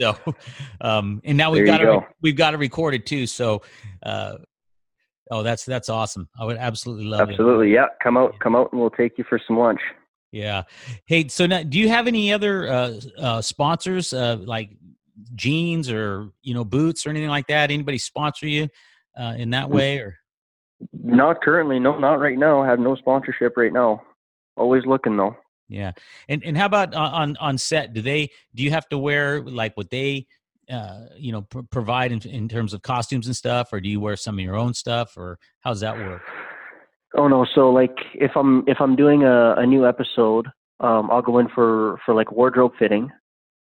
[0.01, 0.17] So,
[0.81, 2.07] um, and now we've There got it go.
[2.23, 3.27] we've got it recorded too.
[3.27, 3.63] So,
[4.03, 4.37] uh,
[5.31, 6.29] oh, that's that's awesome.
[6.39, 7.33] I would absolutely love it.
[7.33, 7.73] Absolutely.
[7.73, 7.87] Yeah.
[8.03, 8.35] Come out.
[8.41, 9.81] Come out, and we'll take you for some lunch.
[10.33, 10.65] Yeah.
[11.07, 14.71] Hey, so now, do you have any other uh, uh, sponsors uh, like
[15.35, 17.71] jeans or you know boots or anything like that?
[17.71, 18.69] Anybody sponsor you
[19.19, 20.17] uh, in that way or?
[20.93, 21.79] Not currently.
[21.79, 22.61] No, not right now.
[22.61, 24.03] I have no sponsorship right now.
[24.59, 25.35] Always looking though.
[25.69, 25.93] Yeah,
[26.29, 27.93] and and how about on on- set?
[27.93, 30.27] Do they do you have to wear like what they
[30.71, 34.01] uh, you know pr- provide in, in terms of costumes and stuff, or do you
[34.01, 36.23] wear some of your own stuff, or how does that work?
[37.17, 37.47] Oh no.
[37.55, 40.47] So like, if I'm if I'm doing a, a new episode,
[40.81, 43.11] um, I'll go in for for like wardrobe fitting,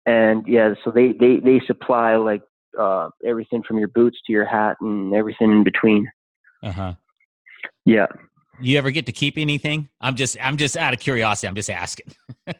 [0.05, 2.41] and yeah, so they they they supply like
[2.77, 6.07] uh everything from your boots to your hat and everything in between.
[6.61, 6.93] Uh huh.
[7.85, 8.07] Yeah.
[8.59, 9.89] You ever get to keep anything?
[10.01, 11.47] I'm just I'm just out of curiosity.
[11.47, 12.07] I'm just asking.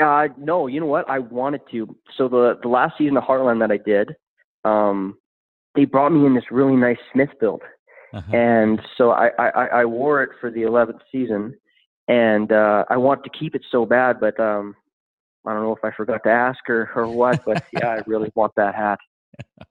[0.00, 1.08] Uh, no, you know what?
[1.10, 1.94] I wanted to.
[2.16, 4.16] So the the last season of Heartland that I did,
[4.64, 5.18] um,
[5.74, 7.60] they brought me in this really nice Smith build,
[8.14, 8.34] Uh-huh.
[8.34, 11.54] and so I, I I I wore it for the eleventh season,
[12.08, 14.74] and uh, I want to keep it so bad, but um,
[15.46, 18.32] I don't know if I forgot to ask her or what, but yeah, I really
[18.34, 18.98] want that hat.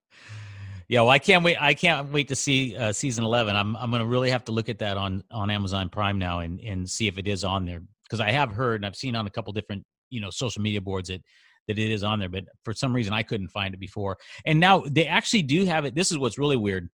[0.92, 1.56] Yeah, well, I can't wait.
[1.58, 3.56] I can't wait to see uh, season eleven.
[3.56, 6.40] I'm I'm going to really have to look at that on on Amazon Prime now
[6.40, 9.16] and and see if it is on there because I have heard and I've seen
[9.16, 11.22] on a couple different you know social media boards that
[11.70, 14.18] that it is on there, but for some reason I couldn't find it before.
[14.46, 15.96] And now they actually do have it.
[15.96, 16.90] This is what's really weird,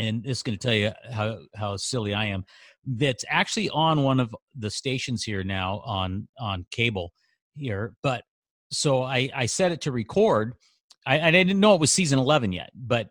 [0.00, 2.44] and this is going to tell you how how silly I am.
[2.84, 7.12] That's actually on one of the stations here now on on cable
[7.54, 8.24] here, but
[8.72, 10.54] so I I set it to record.
[11.06, 13.10] I, I didn't know it was season eleven yet, but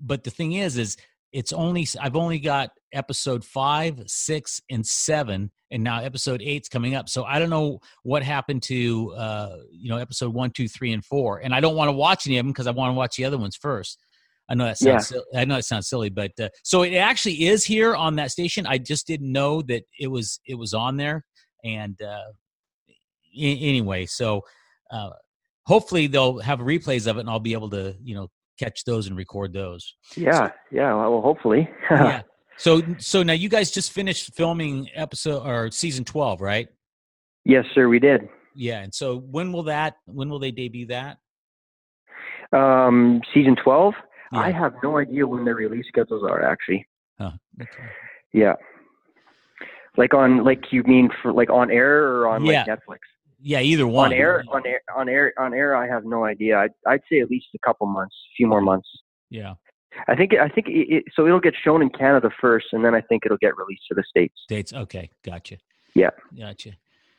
[0.00, 0.96] but the thing is, is
[1.32, 6.94] it's only I've only got episode five, six, and seven, and now episode eight's coming
[6.94, 7.08] up.
[7.08, 11.04] So I don't know what happened to uh, you know episode one, two, three, and
[11.04, 13.16] four, and I don't want to watch any of them because I want to watch
[13.16, 13.98] the other ones first.
[14.48, 14.98] I know that sounds yeah.
[14.98, 15.24] silly.
[15.34, 18.66] I know it sounds silly, but uh, so it actually is here on that station.
[18.66, 21.24] I just didn't know that it was it was on there,
[21.64, 22.30] and uh,
[23.36, 24.42] I- anyway, so
[24.92, 25.10] uh,
[25.66, 29.06] hopefully they'll have replays of it, and I'll be able to you know catch those
[29.06, 29.94] and record those.
[30.16, 30.94] Yeah, yeah.
[30.94, 31.68] Well, hopefully.
[31.90, 32.22] yeah.
[32.56, 36.68] So, so now you guys just finished filming episode or season twelve, right?
[37.44, 37.88] Yes, sir.
[37.88, 38.28] We did.
[38.54, 39.96] Yeah, and so when will that?
[40.06, 41.18] When will they debut that?
[42.52, 43.94] Um, season twelve.
[44.32, 44.40] Yeah.
[44.40, 46.86] I have no idea when their release schedules are actually.
[47.18, 47.32] Huh.
[47.60, 47.84] Okay.
[48.32, 48.54] Yeah.
[49.96, 52.64] Like on, like you mean for like on air or on yeah.
[52.66, 52.98] like Netflix?
[53.46, 54.06] Yeah, either one.
[54.06, 55.76] On air, on air, on air, on air.
[55.76, 56.56] I have no idea.
[56.56, 58.88] I'd, I'd say at least a couple months, a few more months.
[59.28, 59.54] Yeah.
[60.08, 61.26] I think I think it, it, so.
[61.26, 64.02] It'll get shown in Canada first, and then I think it'll get released to the
[64.08, 64.34] states.
[64.42, 64.72] States.
[64.72, 65.58] Okay, gotcha.
[65.94, 66.70] Yeah, gotcha.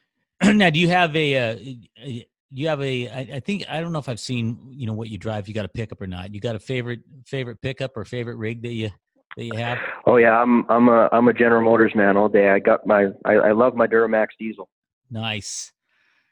[0.44, 1.52] now, do you have a?
[1.52, 2.16] Uh,
[2.52, 3.08] you have a?
[3.08, 5.48] I, I think I don't know if I've seen you know what you drive.
[5.48, 6.34] You got a pickup or not?
[6.34, 8.90] You got a favorite favorite pickup or favorite rig that you
[9.38, 9.78] that you have?
[10.06, 12.50] Oh yeah, I'm I'm a I'm a General Motors man all day.
[12.50, 14.68] I got my I, I love my Duramax diesel.
[15.10, 15.72] Nice.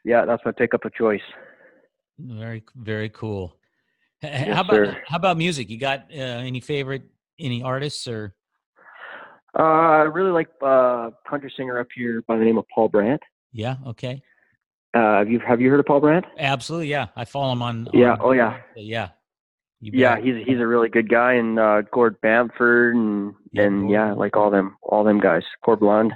[0.04, 1.22] Yeah, that's my pickup of choice.
[2.18, 3.56] Very, very cool.
[4.22, 5.02] Yes, how about sir.
[5.06, 5.68] how about music?
[5.70, 7.02] You got uh, any favorite
[7.38, 8.34] any artists or?
[9.58, 13.22] Uh, I really like uh, country singer up here by the name of Paul Brandt.
[13.52, 13.76] Yeah.
[13.86, 14.22] Okay.
[14.94, 16.24] Uh, have you have you heard of Paul Brandt?
[16.38, 16.88] Absolutely.
[16.88, 17.88] Yeah, I follow him on.
[17.92, 18.12] Yeah.
[18.12, 18.58] on- Oh yeah.
[18.76, 19.08] Yeah.
[19.80, 23.92] Yeah, he's he's a really good guy, and uh, Gord Bamford, and Yeah, and Gord.
[23.92, 25.42] yeah, like all them all them guys.
[25.62, 26.14] Corb Lund.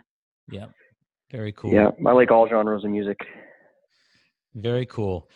[0.51, 0.67] Yeah.
[1.31, 1.73] Very cool.
[1.75, 3.19] Yeah, I like all genres of music.
[4.61, 5.29] Very cool.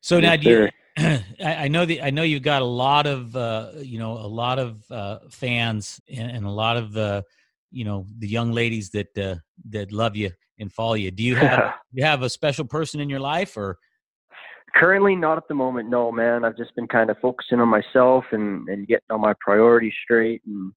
[0.00, 0.68] So Yes, now, do you.
[1.44, 4.58] I, know that I know you've got a lot of uh, you know a lot
[4.58, 7.22] of uh, fans and, and a lot of uh,
[7.72, 9.36] you know the young ladies that uh,
[9.70, 11.10] that love you and follow you.
[11.10, 13.78] Do you have you have a special person in your life or?
[14.76, 15.88] Currently, not at the moment.
[15.88, 16.44] No, man.
[16.44, 20.42] I've just been kind of focusing on myself and and getting all my priorities straight
[20.46, 20.72] and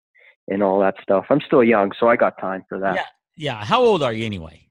[0.49, 1.27] and all that stuff.
[1.31, 2.95] I'm still young, so I got time for that.
[2.95, 3.05] Yeah.
[3.37, 3.65] Yeah.
[3.65, 4.67] How old are you anyway?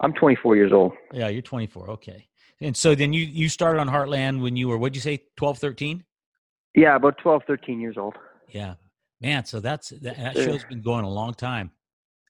[0.00, 0.92] I'm 24 years old.
[1.12, 1.90] Yeah, you're 24.
[1.90, 2.29] Okay.
[2.60, 5.58] And so then you you started on Heartland when you were what'd you say 12,
[5.58, 6.04] 13?
[6.74, 8.16] Yeah, about 12, 13 years old.
[8.48, 8.74] Yeah.
[9.20, 10.44] Man, so that's that, that sir.
[10.44, 11.70] show's been going a long time.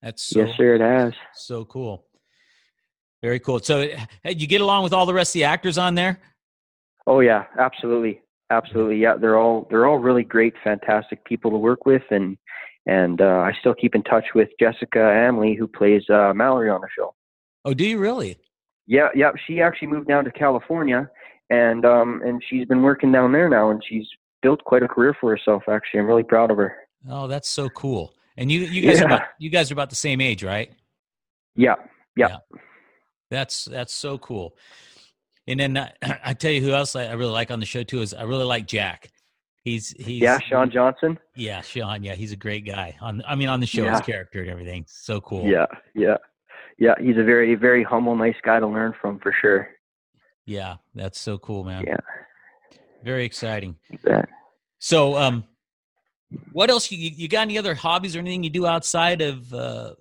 [0.03, 0.75] That's so yes, sir.
[0.75, 1.13] It has.
[1.35, 2.07] so cool.
[3.23, 3.61] Very cool.
[3.61, 3.89] So
[4.25, 6.21] you get along with all the rest of the actors on there?
[7.07, 8.97] Oh yeah, absolutely, absolutely.
[8.97, 12.37] Yeah, they're all they're all really great, fantastic people to work with, and
[12.87, 16.81] and uh, I still keep in touch with Jessica Amlee, who plays uh, Mallory on
[16.81, 17.15] the show.
[17.65, 18.39] Oh, do you really?
[18.91, 19.31] Yeah, yeah.
[19.47, 21.09] She actually moved down to California,
[21.49, 24.05] and um and she's been working down there now, and she's
[24.43, 25.63] built quite a career for herself.
[25.69, 26.75] Actually, I'm really proud of her.
[27.09, 28.13] Oh, that's so cool.
[28.37, 30.73] And you you guys are about, you guys are about the same age, right?
[31.55, 31.77] Yeah,
[32.17, 32.39] yeah.
[33.31, 34.57] That's that's so cool.
[35.47, 35.91] And then uh,
[36.25, 38.25] I tell you who else I, I really like on the show too is I
[38.25, 39.13] really like Jack.
[39.63, 41.17] He's he's yeah, Shaun Johnston.
[41.37, 42.03] Yeah, Shaun.
[42.03, 42.97] Yeah, he's a great guy.
[43.01, 44.85] On I mean on the show, his character and everything.
[44.89, 45.47] So cool.
[45.47, 46.17] Yeah, yeah,
[46.81, 46.95] yeah.
[46.99, 49.69] He's a very, very humble, nice guy to learn from for sure.
[50.47, 51.85] Yeah, that's so cool, man.
[51.87, 51.99] Yeah.
[53.05, 53.77] Very exciting.
[54.81, 55.45] So, um,
[56.53, 56.91] what else?
[56.91, 59.95] You, you got any other hobbies or anything you do outside of, uh,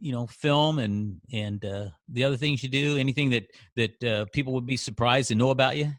[0.00, 2.96] you know, film and and uh, the other things you do?
[2.96, 3.46] Anything that
[3.76, 5.92] that uh, people would be surprised to know about you?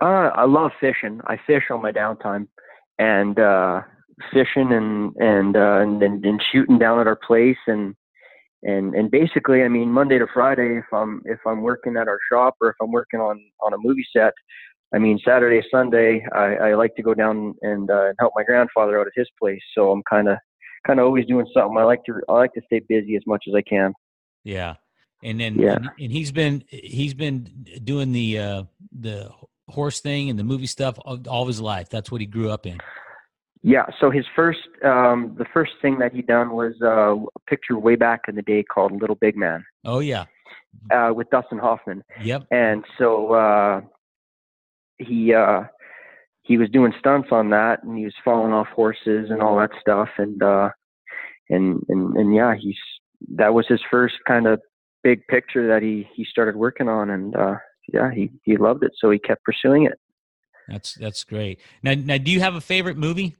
[0.00, 1.20] Uh, I love fishing.
[1.26, 2.46] I fish on my downtime,
[2.98, 3.82] and uh,
[4.32, 7.94] fishing and and, uh, and and and shooting down at our place, and
[8.62, 12.18] and and basically, I mean, Monday to Friday, if I'm if I'm working at our
[12.30, 14.32] shop or if I'm working on on a movie set,
[14.94, 19.00] I mean, Saturday, Sunday, I, I like to go down and uh, help my grandfather
[19.00, 19.60] out at his place.
[19.74, 20.38] So I'm kind of
[20.86, 21.76] kind of always doing something.
[21.78, 23.92] I like to I like to stay busy as much as I can.
[24.44, 24.74] Yeah,
[25.22, 25.74] and then Yeah.
[25.74, 28.62] and, and he's been he's been doing the uh,
[28.98, 29.30] the
[29.68, 31.90] horse thing and the movie stuff all, all his life.
[31.90, 32.78] That's what he grew up in.
[33.62, 33.86] Yeah.
[34.00, 37.96] So his first, um, the first thing that he done was uh, a picture way
[37.96, 40.26] back in the day called Little Big Man Oh yeah,
[40.90, 43.80] uh, with Dustin Hoffman, yep, and so uh,
[44.98, 45.62] he uh,
[46.42, 49.70] he was doing stunts on that, and he was falling off horses and all that
[49.80, 50.68] stuff, and uh,
[51.48, 52.76] and and and yeah, he's
[53.36, 54.60] that was his first kind of
[55.02, 57.54] big picture that he he started working on, and uh,
[57.92, 59.98] yeah, he he loved it, so he kept pursuing it.
[60.68, 61.60] That's that's great.
[61.82, 63.36] Now, now, do you have a favorite movie?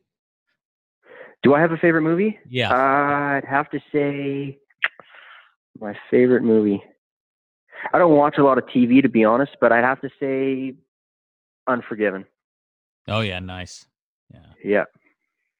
[1.42, 2.38] Do I have a favorite movie?
[2.48, 2.70] Yeah.
[2.70, 4.59] Uh, I'd have to say
[5.81, 6.83] my favorite movie.
[7.92, 10.74] I don't watch a lot of TV to be honest, but I'd have to say
[11.66, 12.24] Unforgiven.
[13.07, 13.87] Oh yeah, nice.
[14.33, 14.40] Yeah.
[14.64, 14.85] Yeah.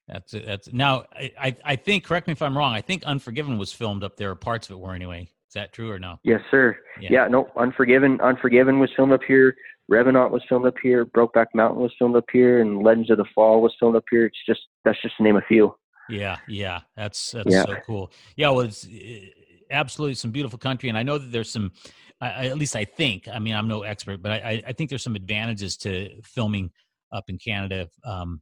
[0.07, 0.45] That's it.
[0.45, 1.05] That's now.
[1.13, 2.03] I, I I think.
[2.03, 2.73] Correct me if I'm wrong.
[2.73, 4.33] I think Unforgiven was filmed up there.
[4.35, 5.29] Parts of it were anyway.
[5.47, 6.19] Is that true or no?
[6.23, 6.77] Yes, sir.
[6.99, 7.09] Yeah.
[7.11, 8.19] Yeah, no, Unforgiven.
[8.21, 9.55] Unforgiven was filmed up here.
[9.89, 11.05] Revenant was filmed up here.
[11.05, 14.25] Brokeback Mountain was filmed up here, and Legends of the Fall was filmed up here.
[14.27, 15.75] It's just that's just to name a few.
[16.09, 17.63] Yeah, yeah, that's that's Yeah.
[17.65, 18.11] so cool.
[18.35, 18.89] Yeah, well, it's uh,
[19.71, 21.71] absolutely some beautiful country, and I know that there's some.
[22.21, 23.27] I, at least I think.
[23.31, 26.69] I mean, I'm no expert, but I, I, I think there's some advantages to filming
[27.11, 27.89] up in Canada.
[28.03, 28.41] Um,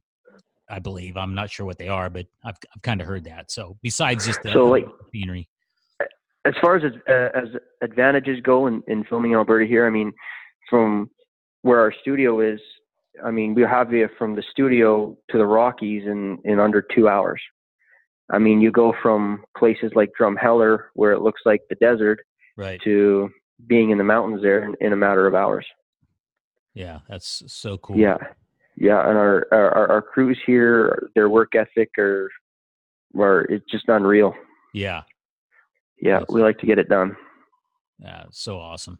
[0.68, 3.50] I believe I'm not sure what they are, but I've I've kind of heard that.
[3.50, 5.48] So besides just the So, like- scenery,
[6.44, 7.48] As far as uh, as
[7.80, 10.12] advantages go in, in filming in Alberta here, I mean,
[10.68, 11.08] from
[11.62, 12.60] where our studio is,
[13.24, 17.08] I mean, we have it from the studio to the Rockies in in under two
[17.08, 17.40] hours.
[18.30, 22.20] I mean, you go from places like Drumheller, where it looks like the desert,
[22.56, 22.80] right?
[22.84, 23.30] to
[23.66, 25.66] being in the mountains there in, in a matter of hours.
[26.74, 27.96] Yeah, that's so cool.
[27.96, 28.18] Yeah,
[28.76, 32.30] yeah, and our our, our crews here, their work ethic or
[33.18, 34.34] are it's just unreal.
[34.74, 35.02] yeah,
[36.00, 36.26] Yeah, Yes.
[36.28, 37.16] we like to get it done.
[37.98, 38.98] yeah, so awesome,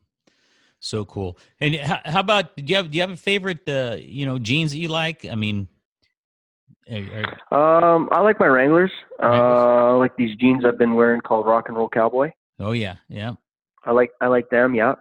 [0.80, 1.38] so cool.
[1.60, 4.38] And how, how about do you have do you have a favorite uh, you know
[4.38, 5.24] jeans that you like?
[5.24, 5.68] I mean,
[6.90, 8.92] are- are- Um, I like my Wranglers.
[9.22, 12.30] Uh, I like these jeans I've been wearing called Rock and Roll Cowboy.
[12.60, 13.32] oh yeah, yeah.
[13.84, 14.74] I like I like them.
[14.74, 14.94] Yeah,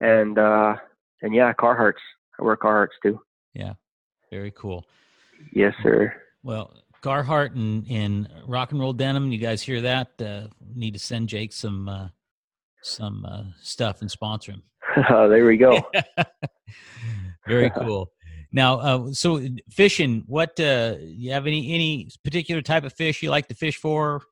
[0.00, 0.76] and uh,
[1.22, 2.02] and yeah, Carhartts.
[2.38, 3.20] I wear Carhartts too.
[3.54, 3.74] Yeah,
[4.30, 4.84] very cool.
[5.52, 6.14] Yes, sir.
[6.42, 9.30] Well, Carhartt and, and rock and roll denim.
[9.32, 10.20] You guys hear that?
[10.20, 12.08] Uh, need to send Jake some uh,
[12.82, 14.62] some uh, stuff and sponsor him.
[15.28, 15.78] there we go.
[17.46, 18.10] Very cool.
[18.52, 20.24] Now, uh, so fishing.
[20.26, 24.22] What uh, you have any any particular type of fish you like to fish for?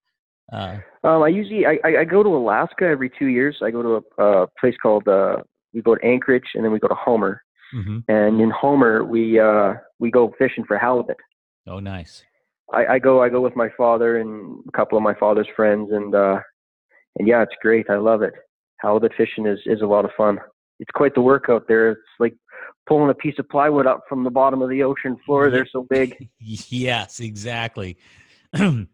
[0.53, 3.59] Uh, Um, I usually I, I, go to Alaska every two years.
[3.63, 5.37] I go to a, a place called uh,
[5.73, 7.43] we go to Anchorage and then we go to Homer.
[7.75, 8.03] mhm.
[8.09, 11.17] And in Homer we uh, we go fishing for halibut.
[11.69, 12.25] Oh, nice.
[12.73, 15.93] I, I go I go with my father and a couple of my father's friends
[15.93, 16.41] and uh,
[17.17, 17.89] and yeah, it's great.
[17.89, 18.35] I love it.
[18.83, 20.39] Halibut fishing is is a lot of fun.
[20.79, 21.91] It's quite the work out there.
[21.91, 22.35] It's like
[22.87, 25.51] pulling a piece of plywood up from the bottom of the ocean floor.
[25.51, 26.29] They're so big.
[26.41, 27.99] yes, exactly.
[28.53, 28.89] and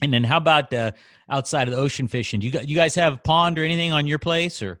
[0.00, 0.92] then, how about uh,
[1.28, 2.40] outside of the ocean fishing?
[2.40, 4.80] Do you got you guys have a pond or anything on your place or?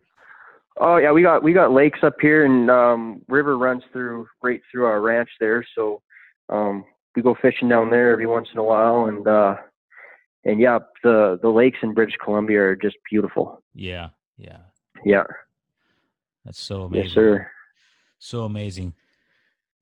[0.80, 4.60] Oh yeah, we got we got lakes up here, and um, river runs through right
[4.70, 5.64] through our ranch there.
[5.74, 6.00] So
[6.48, 9.56] um, we go fishing down there every once in a while, and uh,
[10.44, 13.62] and yeah, the the lakes in British Columbia are just beautiful.
[13.74, 14.08] Yeah,
[14.42, 14.58] yeah.
[15.04, 15.24] Yeah,
[16.44, 17.04] That's so amazing.
[17.04, 17.50] yes, sir.
[18.18, 18.94] So amazing.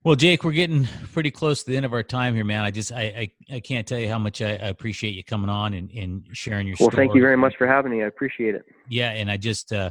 [0.02, 2.64] Well, Jake, we're getting pretty close to the end of our time here, man.
[2.64, 5.50] I just I I, I can't tell you how much I, I appreciate you coming
[5.50, 7.06] on and, and sharing your Well, story.
[7.06, 8.02] Well, thank you very much for having me.
[8.02, 8.64] I appreciate it.
[8.88, 9.90] Yeah, and I just uh,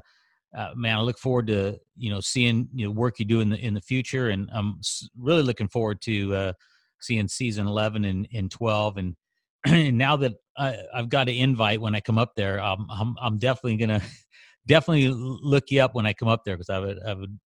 [0.58, 3.50] uh man, I look forward to you know seeing you know work you do in
[3.50, 4.80] the in the future, and I'm
[5.18, 6.54] really looking forward to uh
[7.02, 9.16] seeing season eleven and and twelve, and
[9.66, 13.16] and now that I, I've got an invite when I come up there, um, I'm
[13.22, 14.02] I'm definitely gonna
[14.68, 17.40] definitely look you up when I come up there because I would I would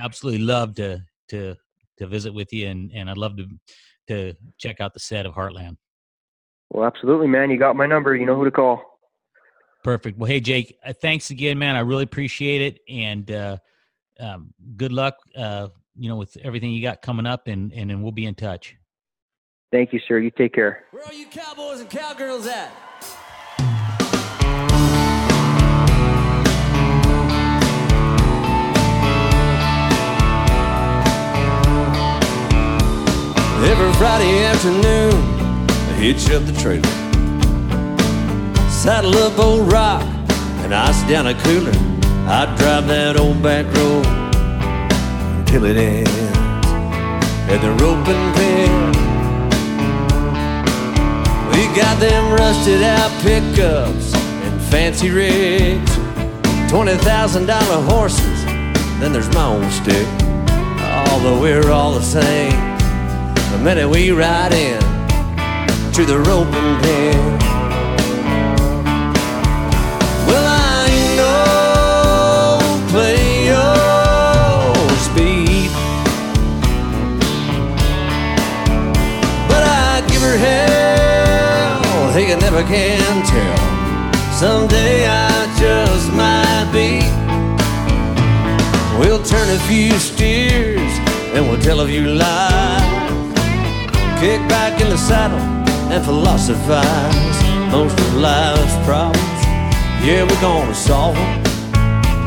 [0.00, 1.54] absolutely love to to
[1.98, 3.46] to visit with you, and and I'd love to
[4.08, 5.76] to check out the set of Heartland.
[6.70, 7.50] Well, absolutely, man.
[7.50, 8.14] You got my number.
[8.14, 8.82] You know who to call.
[9.84, 10.18] Perfect.
[10.18, 11.76] Well, hey, Jake, uh, thanks again, man.
[11.76, 12.80] I really appreciate it.
[12.88, 13.56] And uh,
[14.18, 18.02] um, good luck, uh, you know, with everything you got coming up, and, and then
[18.02, 18.76] we'll be in touch.
[19.70, 20.18] Thank you, sir.
[20.18, 20.84] You take care.
[20.90, 22.72] Where are you cowboys and cowgirls at?
[33.64, 35.14] Every Friday afternoon,
[35.70, 36.84] I hitch up the trailer.
[38.68, 40.02] Saddle up old rock
[40.62, 41.72] and ice down a cooler.
[42.28, 44.06] I drive that old back road
[45.38, 46.10] until it ends
[47.48, 48.92] at the roping pen.
[51.50, 55.96] We got them rusted out pickups and fancy rigs,
[56.70, 58.44] twenty thousand dollar horses.
[59.00, 60.06] Then there's my own stick.
[61.10, 62.75] Although we're all the same.
[63.52, 64.80] The minute we ride in
[65.92, 67.38] to the roping pen.
[70.26, 72.58] Well, I no
[72.92, 75.70] play your speed,
[79.48, 82.20] but I give her hell.
[82.20, 83.58] You never can tell.
[84.32, 87.00] Someday I just might be.
[88.98, 90.92] We'll turn a few steers
[91.34, 92.95] and we'll tell a few lies.
[94.18, 95.38] Kick back in the saddle
[95.92, 97.36] and philosophize.
[97.70, 99.44] Most of life's problems,
[100.02, 101.42] yeah, we're gonna solve them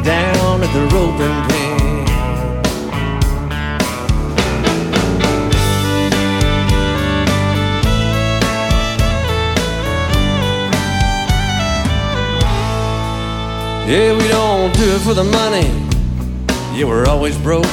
[0.03, 2.05] down at the roping pen.
[13.89, 15.67] Yeah, we don't do it for the money.
[16.77, 17.65] Yeah, we're always broke.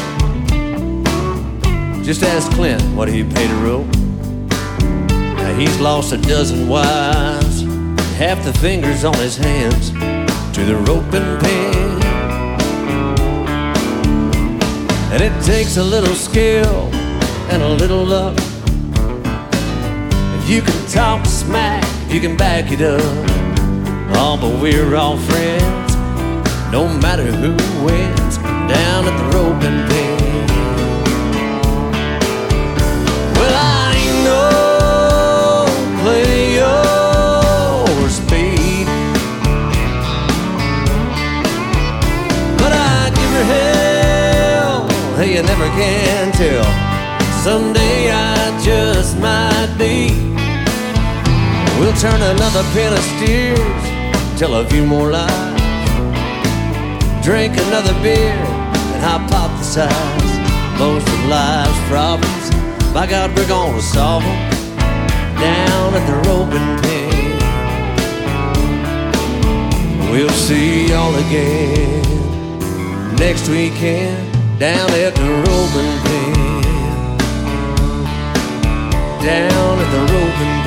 [2.03, 4.06] Just ask Clint what he paid a rope.
[5.59, 7.63] He's lost a dozen wives,
[8.19, 9.91] half the fingers on his hands
[10.55, 12.03] to the rope and pen.
[15.13, 16.91] And it takes a little skill
[17.51, 18.37] and a little luck.
[20.39, 23.01] If you can talk smack, you can back it up.
[24.19, 25.97] Oh, but we're all friends
[26.71, 27.53] no matter who
[27.83, 29.96] wins down at the roping pen.
[45.79, 46.67] Can tell.
[47.45, 50.11] Someday I just might be.
[51.79, 55.57] We'll turn another pen of steers, tell a few more lies
[57.27, 60.39] drink another beer and hypothesize
[60.79, 62.51] most of life's problems.
[62.95, 64.51] By God, we're gonna solve them
[65.35, 67.41] down at the roping pen.
[70.13, 72.05] We'll see y'all again
[73.17, 76.63] next weekend down at the roving pen.
[79.23, 80.66] Down at the roving pen.